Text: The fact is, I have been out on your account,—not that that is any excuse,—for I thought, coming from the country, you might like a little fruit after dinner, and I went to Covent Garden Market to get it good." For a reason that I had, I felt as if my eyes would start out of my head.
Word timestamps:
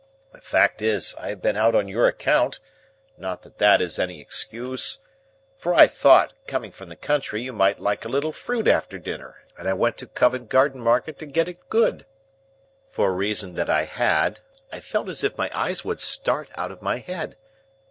The 0.33 0.41
fact 0.41 0.81
is, 0.81 1.13
I 1.19 1.27
have 1.29 1.43
been 1.43 1.55
out 1.55 1.75
on 1.75 1.87
your 1.87 2.07
account,—not 2.07 3.43
that 3.43 3.59
that 3.59 3.81
is 3.83 3.99
any 3.99 4.19
excuse,—for 4.19 5.75
I 5.75 5.85
thought, 5.85 6.33
coming 6.47 6.71
from 6.71 6.89
the 6.89 6.95
country, 6.95 7.43
you 7.43 7.53
might 7.53 7.79
like 7.79 8.03
a 8.03 8.09
little 8.09 8.31
fruit 8.31 8.67
after 8.67 8.97
dinner, 8.97 9.43
and 9.59 9.69
I 9.69 9.73
went 9.73 9.99
to 9.99 10.07
Covent 10.07 10.49
Garden 10.49 10.81
Market 10.81 11.19
to 11.19 11.27
get 11.27 11.47
it 11.47 11.69
good." 11.69 12.07
For 12.89 13.09
a 13.09 13.13
reason 13.13 13.53
that 13.53 13.69
I 13.69 13.83
had, 13.83 14.39
I 14.73 14.79
felt 14.79 15.07
as 15.07 15.23
if 15.23 15.37
my 15.37 15.51
eyes 15.53 15.85
would 15.85 16.01
start 16.01 16.49
out 16.55 16.71
of 16.71 16.81
my 16.81 16.97
head. 16.97 17.35